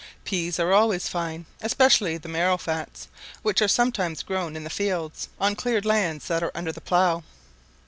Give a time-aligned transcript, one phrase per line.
[0.25, 3.07] Peas are always fine, especially the marrowfats,
[3.43, 7.23] which are sometimes grown in the fields, on cleared lands that are under the plough.